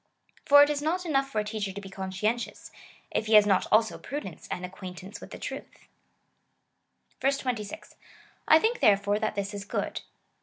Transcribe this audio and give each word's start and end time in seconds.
For 0.47 0.63
it 0.63 0.71
is 0.71 0.81
not 0.81 1.05
enough 1.05 1.29
for 1.29 1.39
a 1.39 1.43
teacher 1.43 1.71
to 1.71 1.79
be 1.79 1.87
conscientious, 1.87 2.71
if 3.11 3.27
he 3.27 3.35
has 3.35 3.45
not 3.45 3.67
also 3.71 3.99
prudence 3.99 4.47
and 4.49 4.65
acquaintance 4.65 5.21
with 5.21 5.29
the 5.29 5.37
truth, 5.37 5.69
26. 7.19 7.95
/ 8.25 8.59
think 8.59 8.79
therefore 8.79 9.19
that 9.19 9.35
this 9.35 9.53
is 9.53 9.63
good. 9.63 10.01